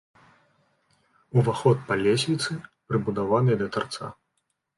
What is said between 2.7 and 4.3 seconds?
прыбудаванай да тарца.